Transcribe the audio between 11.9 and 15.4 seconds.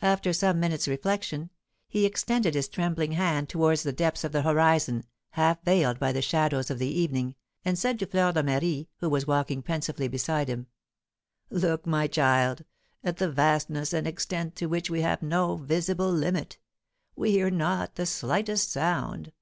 child, at the vastness and extent to which we have